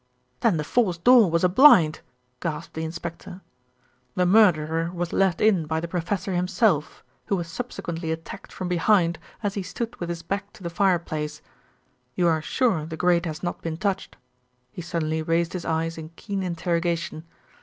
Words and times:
"Then 0.39 0.57
the 0.57 0.63
forced 0.63 1.03
door 1.03 1.29
was 1.29 1.43
a 1.43 1.47
blind?" 1.47 1.99
gasped 2.39 2.73
the 2.73 2.83
inspector. 2.83 3.41
"The 4.15 4.25
murderer 4.25 4.89
was 4.91 5.13
let 5.13 5.39
in 5.39 5.67
by 5.67 5.79
the 5.79 5.87
professor 5.87 6.33
himself, 6.33 7.03
who 7.27 7.35
was 7.35 7.47
subsequently 7.47 8.11
attacked 8.11 8.51
from 8.51 8.67
behind 8.67 9.19
as 9.43 9.53
he 9.53 9.61
stood 9.61 9.95
with 9.97 10.09
his 10.09 10.23
back 10.23 10.53
to 10.53 10.63
the 10.63 10.71
fireplace. 10.71 11.43
You 12.15 12.27
are 12.29 12.41
sure 12.41 12.87
the 12.87 12.97
grate 12.97 13.27
has 13.27 13.43
not 13.43 13.61
been 13.61 13.77
touched?" 13.77 14.17
He 14.71 14.81
suddenly 14.81 15.21
raised 15.21 15.53
his 15.53 15.65
eyes 15.65 15.99
in 15.99 16.09
keen 16.15 16.41
interrogation. 16.41 17.23